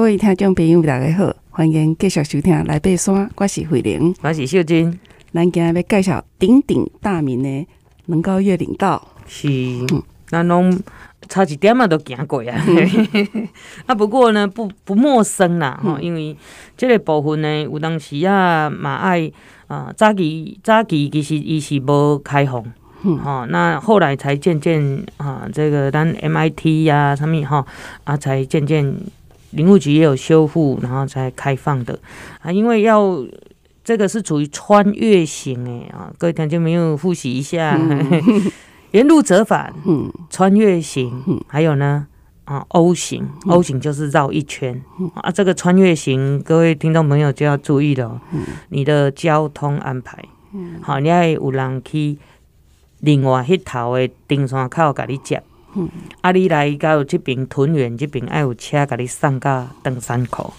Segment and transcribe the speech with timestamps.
[0.00, 4.98] 各位听众朋友，大家好，欢迎继续收听《来爬山》，我是慧玲，我是秀珍。
[5.34, 7.66] 咱今日要介绍鼎鼎大名的
[8.06, 9.46] 能高越岭道，是，
[10.26, 10.80] 咱拢
[11.28, 12.64] 差一点嘛都行过啊。
[13.84, 16.34] 啊，不过呢，不不陌生啦，吼、嗯，因为
[16.78, 19.30] 这个部分呢，有当时啊，嘛爱
[19.66, 22.64] 啊，早期早期其实伊是无开放，
[23.02, 27.66] 嗯，哈，那后来才渐渐啊，这个咱 MIT 呀，什么哈，
[28.04, 28.96] 啊，才渐渐。
[29.50, 31.98] 林务局也有修复，然后才开放的。
[32.40, 33.24] 啊，因为要
[33.82, 38.22] 这个是属于穿越型诶啊，各位听众朋友复习一下，嗯、
[38.92, 42.06] 沿路折返，嗯，穿越型，嗯，还有呢
[42.44, 52.18] 啊 O 型，O 型就是绕一圈、嗯、啊，这个穿越型，各位听众朋友就要注意了，嗯，你的交通安排，嗯，好，你要有人去
[53.00, 55.42] 另外迄头的登山口给你接。
[55.76, 55.88] 嗯，
[56.20, 60.52] 啊，你来到这边屯园这边，爱有车给你送到登山口，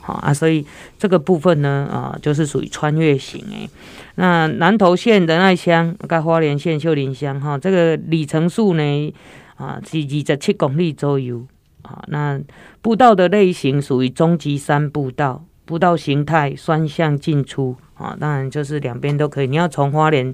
[0.00, 0.64] 好啊，所以
[0.96, 3.68] 这个部分呢，啊，就是属于穿越型诶。
[4.14, 9.14] 那南投县仁爱乡跟花莲县秀林乡，哈，这个里程数呢，
[9.56, 11.42] 啊，是二十七公里左右，
[11.82, 12.40] 啊，那
[12.80, 20.32] 步道的类型属于中级山步道，步道形态双向进出，啊，当然就是两边都可以，你要从花莲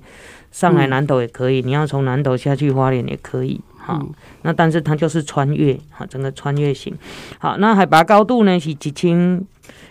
[0.51, 3.61] 上来南投也可以，嗯、你要从南投下去花莲也可以。
[3.89, 4.07] 好，
[4.43, 6.95] 那但是它就是穿越，好，整个穿越型。
[7.39, 9.43] 好，那海拔高度呢是几千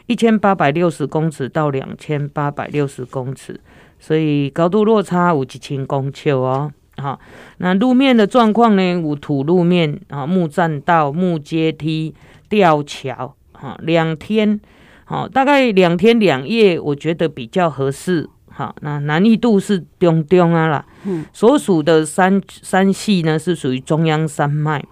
[0.05, 3.59] 一千八百六十公尺到两千八百六十公尺，
[3.99, 6.71] 所以高度落差有几千公尺哦。
[6.97, 7.19] 好，
[7.57, 12.13] 那路面的状况呢，有土路面啊，木栈道、木阶梯、
[12.47, 14.59] 吊桥，哈，两天，
[15.05, 18.29] 好，大概两天两夜，我觉得比较合适。
[18.57, 20.83] 好，那难易度是中中啊啦。
[21.05, 24.83] 嗯，所属的山山系呢是属于中央山脉。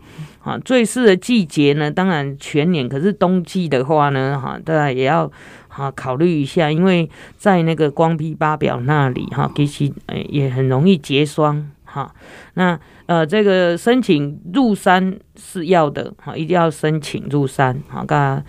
[0.44, 2.88] 啊，最适的季节呢，当然全年。
[2.88, 5.32] 可是冬季的话呢，哈，大家也要
[5.68, 9.92] 哈考虑一下，因为在那个光批八表那里哈，其实
[10.30, 11.68] 也很容易结霜。
[11.84, 12.14] 哈，
[12.54, 17.82] 那呃，这个申请入山是要的，哈，一定要申请入山。
[17.90, 18.44] 哈，大家。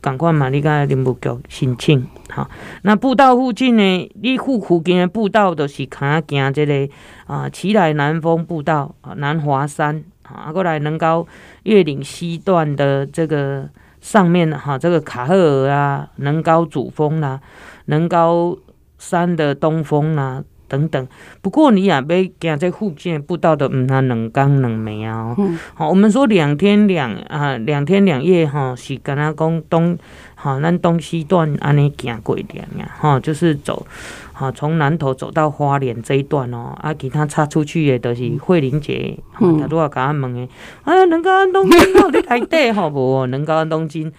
[0.00, 0.48] 赶快嘛！
[0.48, 2.48] 你甲林务局申请哈。
[2.82, 4.10] 那步道附近呢？
[4.20, 6.88] 你附附近的步道都是卡行这个
[7.26, 11.26] 啊，奇来南峰步道啊，南华山啊，过来能高
[11.64, 13.68] 越岭西段的这个
[14.00, 17.40] 上面哈，这个卡赫尔啊，能高主峰啦，
[17.86, 18.56] 能高
[18.98, 20.42] 山的东峰啦。
[20.70, 21.08] 等等，
[21.42, 25.36] 不过你也要行这附近的步道的，嗯，那两天两夜啊。
[25.74, 29.98] 好，我们说两天两啊，两天两夜哈，是跟他讲东，
[30.36, 33.84] 好，咱东西段安尼行过点呀，哈，就是走，
[34.32, 40.48] 好，从南头走到花莲这一段哦，啊，其他插出去的都是慧玲姐，他都要甲我问的，
[40.84, 43.26] 啊，能够安东京到底台底好 不？
[43.26, 44.12] 能够安东京，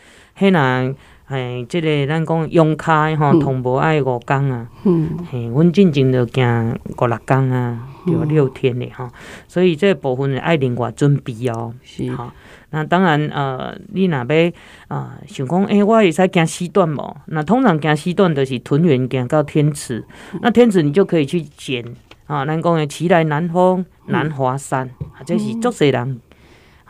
[1.32, 1.62] 嘿那。
[1.62, 4.68] 哎，这个咱讲用开吼，同无爱五工啊。
[4.84, 9.08] 嗯，嘿，阮进前着行五六工啊，着六天的吼。
[9.48, 11.74] 所以这部分爱另外准备哦。
[11.84, 12.32] 是吼。
[12.74, 14.52] 那当然，呃，你若要
[14.88, 17.18] 啊，想讲，哎，我会使行西段无？
[17.28, 20.06] 那通常行西段就是屯园行到天池，
[20.42, 21.84] 那天池你就可以去捡
[22.28, 22.46] 啊。
[22.46, 26.20] 咱讲的奇来南峰、南华山，啊，这是足侪人。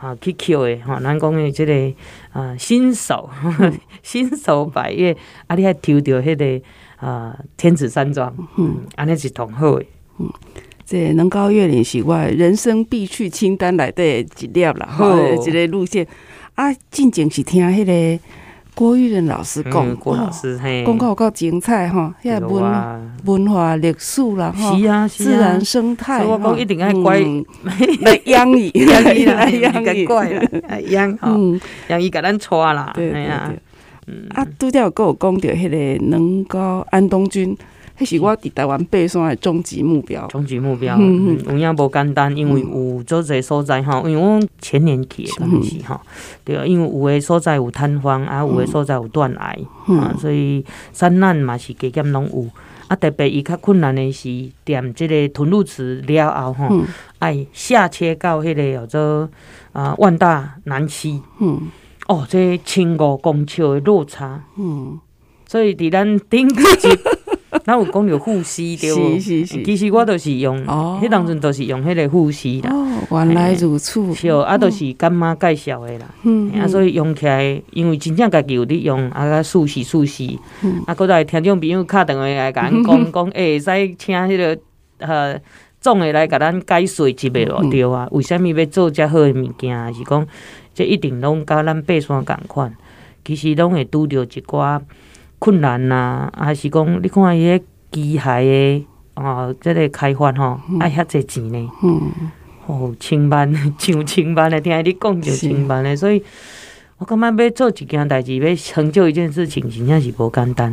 [0.02, 1.74] 啊，去捡的吼，咱讲的即个
[2.32, 3.30] 啊、呃，新手，
[3.60, 6.66] 嗯、 新手百越，啊，你还抽到迄个
[6.98, 9.86] 啊、呃，天子山庄，嗯，安尼是同好的，
[10.18, 10.28] 嗯，
[10.84, 16.08] 这能高月岭是我人生必去清单内底一粒啦，吼、哦，一个路线，
[16.56, 18.24] 啊，进前是听迄个。
[18.74, 27.20] 郭玉仁老师讲，郭老师嘿，讲够够精彩哈，遐文文化历史啦，哈，是啊，自然生态，我讲一定爱乖
[28.02, 30.42] 来养伊， 养伊来 养伊，乖啦，
[30.90, 31.38] 养好，
[31.90, 37.56] 养伊甲咱带啦，对对对，啊，拄则有有讲到迄个能高安东军。
[38.02, 40.26] 这是我伫台湾爬山的终极目标。
[40.26, 46.02] 终极目标，嗯嗯，有影无简单，因为有做侪所在哈，因为我前年去的关系哈，
[46.44, 49.56] 对啊，因为有诶所在有瘫痪，啊，有诶所在有断崖，
[49.98, 52.50] 啊，所以山难嘛是加减拢有，
[52.88, 54.28] 啊，特别伊较困难的是
[54.66, 56.82] 踮即个屯路池了后吼，
[57.20, 59.30] 爱下切到迄个叫做
[59.74, 61.70] 啊万大南溪，嗯，
[62.08, 65.00] 哦，这千五公尺的落差，嗯，
[65.46, 66.66] 所以伫咱顶级。
[67.66, 69.20] 那有讲着护膝对不？
[69.20, 72.72] 是是是，其实我都是用，迄当阵都是用迄个护膝啦。
[72.74, 74.14] 哦，原来如此。
[74.14, 76.06] 是哦，啊，都是干妈介绍的啦。
[76.24, 80.40] 嗯，啊，所以用起来，因为真正家己有伫用，啊，个熟悉熟悉。
[80.64, 80.82] 嗯。
[80.88, 83.66] 啊，搁来听众朋友敲电话来甲咱讲 讲，会使
[83.98, 84.58] 请迄个
[85.00, 85.40] 呃
[85.82, 88.08] 总的来甲咱解说一下咯，对啊？
[88.12, 89.94] 为虾物要做遮好的物件？
[89.94, 90.26] 是讲
[90.74, 92.74] 这一定拢甲咱爬山共款。
[93.24, 94.80] 其实拢会拄着一寡
[95.42, 98.86] 困难呐、啊，还是讲你看伊个机械的
[99.16, 101.72] 哦，这个开发吼，爱遐侪钱呢。
[101.82, 102.12] 嗯，
[102.68, 106.24] 哦，千万 上千万的，听你讲就千万的，所以。
[107.00, 110.72] 我感觉要做一件代志，要成就一件事情，真正是无简单。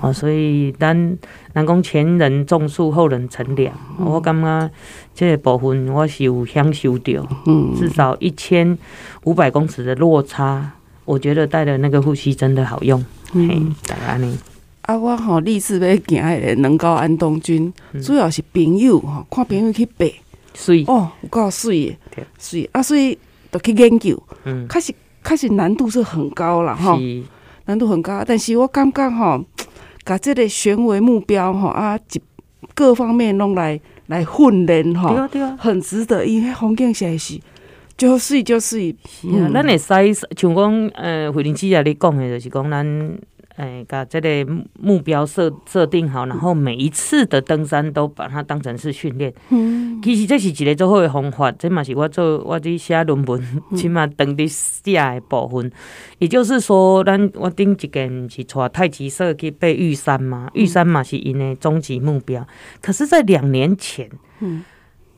[0.00, 0.96] 哦、嗯，所以咱
[1.52, 3.74] 人讲前人种树，后人乘凉。
[3.98, 4.70] 嗯、我感觉
[5.14, 7.12] 这个部分我是有享受到。
[7.44, 8.78] 嗯，至少一千
[9.24, 10.72] 五百公尺的落差，
[11.04, 13.04] 我觉得戴的那个护膝真的好用。
[13.32, 14.38] 嗯，大概呢。
[14.82, 20.06] 啊，我吼立志要行迄个能高安东军，嗯、主要是朋友吼，看朋友去爬，
[20.54, 20.84] 水。
[20.86, 22.68] 哦，有够水的，水。
[22.72, 23.18] 啊，所以
[23.50, 24.22] 都去研究。
[24.44, 24.94] 嗯，开始。
[25.26, 27.00] 开始难度是很高了吼，
[27.64, 29.44] 难度很高，但是我感觉哈，
[30.04, 31.98] 把这个选为目标吼啊，
[32.76, 37.40] 各方面拢来来训练吼，对啊对啊，很值得，因为风景实在是
[37.96, 43.18] 就是就是，是啊，咱会使像讲呃，惠玲姐啊，你讲的就是讲咱。
[43.58, 49.32] 哎，把这个目标设设定好，然后每一次的登山都把它当成是训练。
[49.48, 55.72] 嗯，其实这是一个最好的方法，这嘛是我做我伫写论文，起码等的写的部分。
[56.18, 62.46] 也就是说，咱我顶一件是带太极社去爬玉山嘛，玉山嘛是因的终极目标。
[62.82, 64.10] 可是，在两年前，
[64.40, 64.64] 嗯，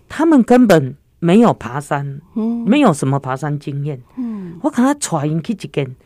[0.09, 5.97] 他们根本没有爬山，嗯，没有什么爬山经验，嗯，我看他带因去一间。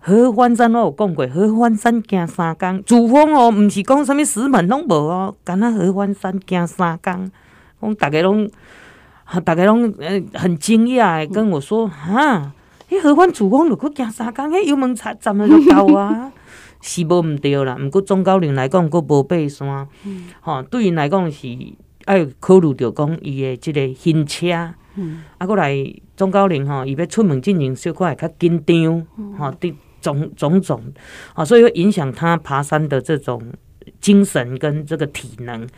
[0.00, 7.30] 合欢山我有讲过，合欢山行三工，主峰哦，毋是讲啥物石门拢无哦，敢那合欢山行三工，
[7.80, 8.48] 讲大家拢，
[9.44, 12.52] 大家拢呃很惊讶的，跟我说哈，
[12.88, 16.32] 迄合欢主峰如果行三工，迄油门才站得就到啊，
[16.80, 19.88] 是无毋对啦，毋过总教练来讲，佫无爬山，
[20.40, 21.48] 吼、嗯，对因来讲是
[22.08, 25.76] 爱考虑着讲伊的即个行车，嗯，啊，过来
[26.16, 29.06] 总教练吼，伊要出门进行小可会较紧张，
[29.38, 30.82] 吼、对，种种种。
[31.34, 33.52] 啊，所以会影响他爬山的这种
[34.00, 35.68] 精神跟这个体能，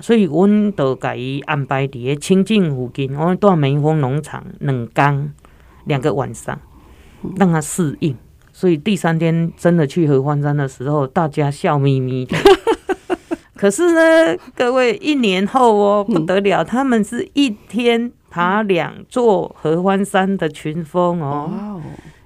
[0.00, 5.34] 所以我们都给伊安排伫清境附近，我们到梅峰农场两天
[5.84, 6.58] 两个晚上，
[7.36, 8.16] 让他适应。
[8.54, 12.38] 所以第三天真的去合欢山的时候，大家笑眯眯的。
[13.56, 21.80] 可是呢，各位一年后哦，不得了，他们是一天爬两座合欢山的群峰哦。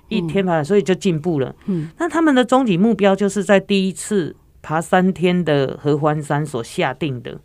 [0.09, 1.55] 一天爬，所以就进步了。
[1.67, 7.39] 嗯，那他们的终极目标就是在第一次爬三天的合欢山所下定的。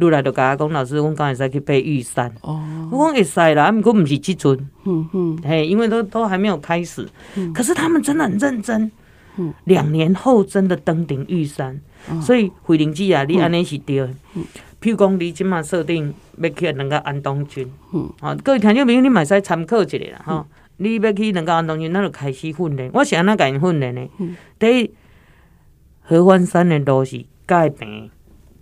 [0.00, 2.32] 后来就讲，老师，我刚才去爬玉山。
[2.40, 4.58] 哦，我讲会使啦，不过不是这尊。
[4.86, 7.06] 嗯嗯，嘿，因为都都还没有开始。
[7.34, 8.90] 嗯，可是他们真的很认真。
[9.38, 11.80] 嗯，两年后真的登顶玉山。
[12.20, 14.00] 所以惠玲姐啊，你安尼是对。
[14.34, 14.44] 嗯，
[14.80, 17.70] 譬如讲，你今嘛设定要去两个安东军。
[17.92, 20.46] 嗯，啊，各位听众朋友，你嘛使参考一下啦，哈。
[20.80, 22.88] 你要去两个安东军，那就开始训练。
[22.94, 24.08] 我是安怎甲因训练的？
[24.18, 24.90] 嗯、第一，
[26.02, 28.08] 合欢山的路是介平，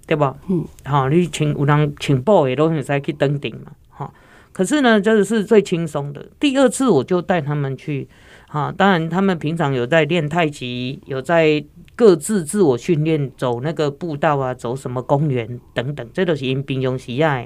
[0.07, 0.35] 对吧？
[0.49, 3.73] 嗯，好，你请有人请报的都会使去登顶嘛。
[3.91, 4.15] 好，
[4.53, 6.27] 可是呢，这、就是最轻松的。
[6.41, 8.09] 第二次我就带他们去，
[8.49, 11.65] 哈，当然他们平常有在练太极，有在
[11.95, 17.45] 各自自我训练，走那个步道啊，走什么公园等等，这都是因平常时啊。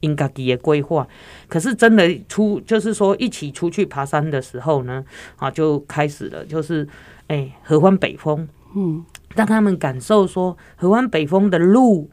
[0.00, 1.06] 应该的规划，
[1.46, 5.04] 可是真的出，就是说一起出去爬山的时候呢，
[5.36, 6.88] 啊，就开始了，就是
[7.26, 9.04] 哎，合欢北峰，嗯，
[9.34, 12.08] 让他们感受说，合欢北峰的路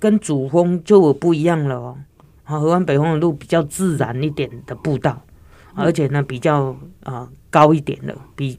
[0.00, 1.98] 跟主峰就不一样了哦。
[2.42, 5.22] 啊，合欢北峰的路比较自然一点的步道，
[5.74, 8.58] 而且呢比较啊高一点的，比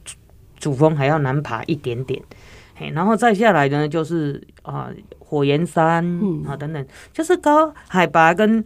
[0.57, 2.21] 主峰还要难爬一点点。
[2.75, 4.89] 嘿，然后再下来呢，就是啊。
[5.31, 6.05] 火焰山
[6.45, 8.61] 啊，等等，就是高海拔跟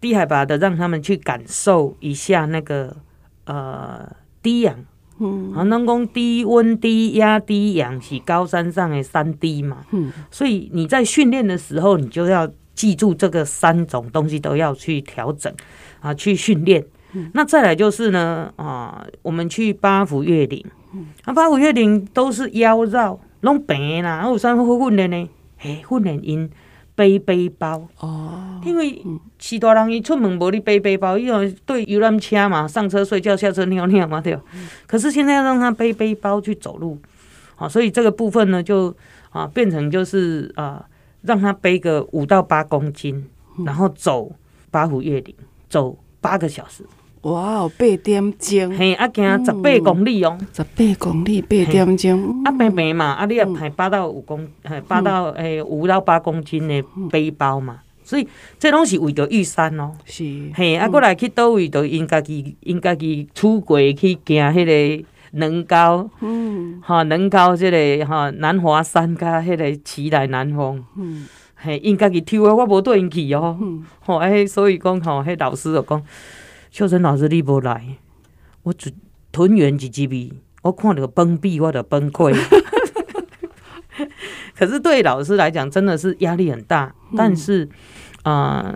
[0.00, 2.96] 低海拔的，让他们去感受一下那个
[3.44, 4.10] 呃
[4.40, 4.74] 低氧。
[5.18, 9.84] 嗯，啊，人讲低温、低压、低氧是高山上的三低嘛。
[9.90, 15.54] 嗯，所以你在训练的时候，你就要记住这个三种东西都要去调整
[16.00, 16.82] 啊，去训练。
[17.16, 20.62] 嗯，那再来就是呢，啊，我们去八福月岭，
[21.24, 25.28] 啊，八福月岭都是妖绕，拢平啦，还有啥好训练呢？
[25.62, 26.50] 诶，训练因
[26.94, 29.02] 背背包哦，因为
[29.38, 34.42] 其他人伊出门无你背背包，因为对游览车嘛，上车睡觉，下车尿尿嘛，对吧？
[34.52, 36.98] 嗯、可是现在要让他背背包去走路，
[37.54, 38.94] 好，所以这个部分呢，就
[39.30, 40.84] 啊变成就是啊，
[41.22, 43.24] 让他背个五到八公斤，
[43.64, 44.30] 然后走
[44.70, 45.34] 八福岳岭，
[45.70, 46.84] 走八个小时。
[47.22, 54.46] 哇哦，八点钟，嘿，啊，行十八公里哦，十八公里，八点钟，啊，平平嘛，啊，你也排八到五公，
[54.86, 58.28] 八到诶五到八公斤的背包嘛，所以
[58.60, 64.64] 这拢是为着玉山咯，是，嘿，啊，过来去倒位，都因家己因家己出国去行迄
[65.00, 73.58] 个能高，嗯，哈，能高这个哈南华山加迄个奇来南峰，嗯，嘿，因家己抽的，我无对因去哦，
[74.00, 76.00] 吼，哎，所以讲吼，迄老师就讲，
[76.70, 77.96] 秀珍老师你无来，
[78.62, 78.90] 我就
[79.32, 82.36] 吞圆一支笔，我看到崩壁我就崩溃。
[84.54, 87.68] 可是对老师来讲，真的是压力很大，但是，
[88.22, 88.74] 啊，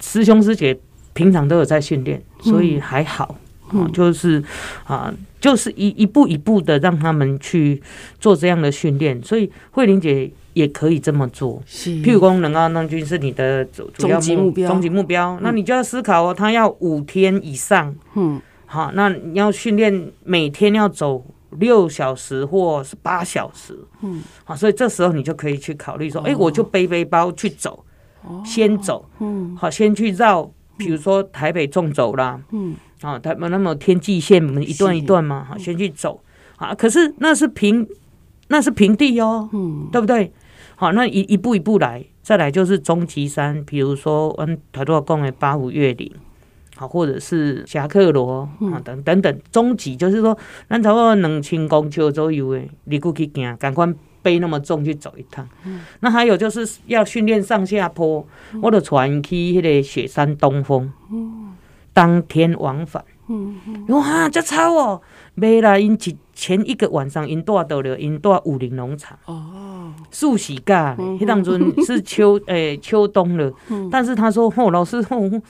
[0.00, 0.78] 师兄师姐
[1.12, 3.36] 平常都有在训练，所以还好。
[3.72, 4.42] 哦，就是
[4.84, 7.82] 啊，就是一一步一步的让他们去
[8.20, 11.62] 做这样的训练，所以慧玲姐也可以这么做。
[11.66, 21.24] 是，譬如功能啊，那就是你的主主要目标，终极目标，那你就要思考哦，他要五天以上，嗯，好，那你要训练每天要走
[21.58, 27.84] 六小时或是八小时，嗯，好，所以这时候你就可以去考虑说，哎，我就背背包去走，
[28.44, 32.74] 先走，嗯，好，先去绕，比如说台北纵走啦，嗯。
[33.02, 36.20] 啊，他们那么天际线，我们一段一段嘛，好，先去走
[36.56, 36.74] 啊。
[36.74, 37.86] 可是那是平，
[38.48, 40.32] 那是平地哦，嗯，对不对？
[40.76, 46.12] 好，那一一步一步来，再来就是终极山，比如说嗯，台多讲的八五月岭，
[46.76, 49.40] 好，或者是侠客罗啊，等等等。
[49.50, 50.36] 终极就是说，
[50.68, 53.86] 咱差不多两千公尺左右的，你过去行，赶快
[54.22, 55.48] 背那么重去走一趟。
[55.64, 58.26] 嗯，那还有就是要训练上下坡，
[58.62, 60.92] 我的船去那个雪山东峰。
[61.10, 61.48] 嗯。
[61.92, 65.02] 当天往返，嗯嗯，哇，这超哦，
[65.34, 69.18] 没啦，因前前一个晚上因住到了因住武林农场。
[69.26, 75.42] 哦，树喜嘎，迄当阵是秋 诶、欸、秋冬了，嗯、但是他说哦，老师哦，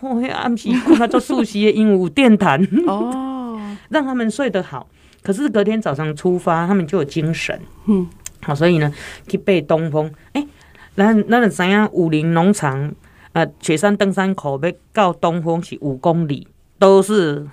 [0.00, 2.62] 哦，暗时困他做树喜的鹦鹉电毯。
[2.86, 4.88] 哦， 让他们睡得好，
[5.22, 8.08] 可是隔天早上出发，他们就有精神，嗯，
[8.42, 8.90] 好，所以呢
[9.28, 10.48] 去背东风，哎、欸，
[10.94, 12.90] 那那怎样武林农场？
[13.32, 17.46] 啊，雪山登山口要到东峰是五公里，都是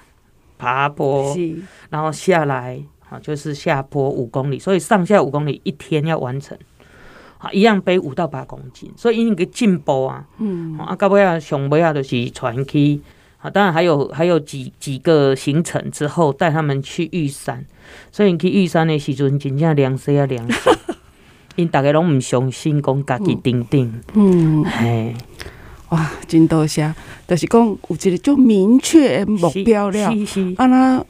[0.58, 1.36] 爬坡，
[1.92, 6.58] 然后下来啊，就是下坡五公里，所以上下五公里一天要完成，
[7.38, 13.00] 啊，一样背五到八公斤，所以因个进步啊，嗯，啊，到尾啊上尾啊就是传奇，
[13.38, 17.64] 啊，当然还有还有几几个行程之后带他们去玉山，
[18.12, 20.72] 所以你去玉山的时阵真正凉死啊凉死，
[21.56, 25.16] 因大家拢唔相信讲家己顶顶，嗯，嘿。
[25.90, 26.94] 哇，真多谢，
[27.28, 30.10] 就是讲有一个就明确目标了，
[30.58, 31.06] 啊，那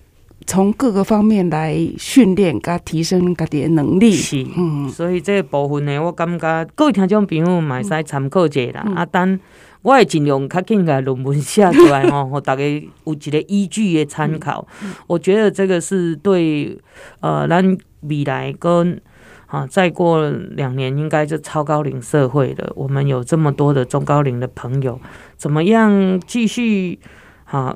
[0.46, 4.12] 从各个方面来训练，加提升家己的能力。
[4.12, 8.84] 是，嗯，所以这个部分呢，我感觉各位听众朋友嘛，使参考一下啦。
[8.86, 9.40] 嗯、啊，等
[9.82, 14.68] 我会尽量较紧个论文写出来吼， 我大家有一个依据的参考。
[15.08, 16.78] 我觉得这个是对
[17.22, 19.02] 呃，咱未来跟。
[19.48, 22.72] 啊，再过两年应该就超高龄社会了。
[22.76, 25.00] 我们有这么多的中高龄的朋友，
[25.36, 27.00] 怎么样继续
[27.46, 27.76] 啊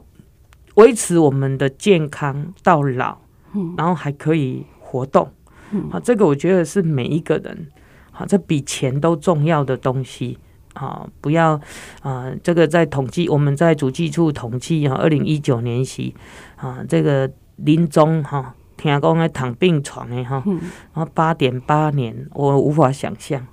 [0.75, 3.17] 维持我们的健康到老？
[3.77, 5.31] 然后还可以活动。
[5.91, 7.67] 啊，这个我觉得是每一个人
[8.11, 10.37] 啊，这比钱都重要的东西
[10.73, 11.07] 啊！
[11.21, 11.59] 不要
[12.01, 16.13] 啊，这个在统计，我们在主计处统计啊，二零一九年起
[16.57, 18.53] 啊，这个临终哈。
[18.81, 20.43] 听讲在躺病床的哈，
[20.93, 23.45] 然后八点八年，我无法想象。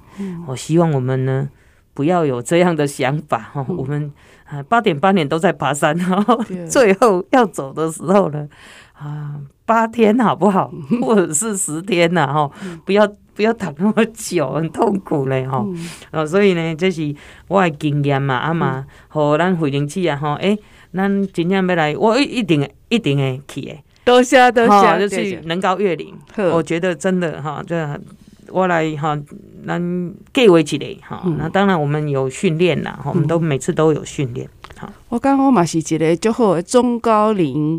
[0.46, 1.48] 我希望我们呢
[1.94, 3.64] 不要有这样的想法哈。
[3.68, 4.10] 我们
[4.44, 8.48] 啊八点八年都在爬山，然后 最后要走的时候呢
[8.94, 10.72] 啊八天好不好？
[11.02, 12.50] 或者是十天呐哈？
[12.84, 15.64] 不要不要躺那么久，很痛苦嘞哈。
[16.10, 17.14] 哦，所以呢，这是
[17.46, 20.56] 我的经验嘛，啊嘛，和咱慧玲姐啊哈，哎，
[20.92, 23.76] 咱真正要来，我一定一定会去的。
[24.08, 26.14] 多谢多谢，就是能高月龄，
[26.52, 28.00] 我觉得真的哈，这
[28.48, 29.18] 我来哈，
[29.64, 31.22] 能计划一个哈。
[31.38, 34.48] 那当然我们有训练啦，我们都每次都有训练。
[34.76, 37.78] 好，我刚刚嘛是一个最好的中高龄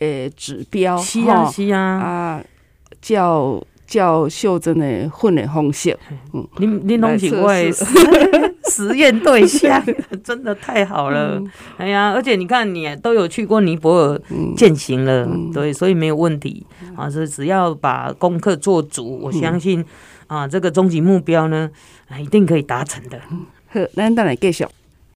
[0.00, 1.80] 诶指标，是啊是啊。
[1.80, 2.44] 啊
[3.00, 3.62] 叫。
[3.90, 5.98] 叫秀珍的训练方式，
[6.32, 7.72] 嗯，你你拢是我的
[8.68, 9.82] 实验对象，
[10.22, 11.36] 真的太好了。
[11.38, 14.20] 嗯、哎呀，而且你看，你都有去过尼泊尔
[14.56, 17.08] 践行了，嗯、对，所以没有问题啊。
[17.08, 19.84] 是只要把功课做足，我相信
[20.26, 21.70] 啊，这个终极目标呢，
[22.20, 23.18] 一定可以达成的。
[23.68, 24.66] 好，那当然继续。